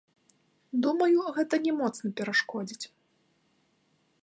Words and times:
Думаю, 0.85 1.19
гэта 1.35 1.55
не 1.67 1.73
моцна 1.81 2.07
перашкодзіць. 2.21 2.85